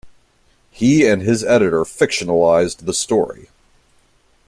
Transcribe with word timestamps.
He 0.71 1.05
and 1.05 1.21
his 1.21 1.43
editor 1.43 1.83
fictionalized 1.83 2.87
the 2.87 2.93
story. 2.95 3.49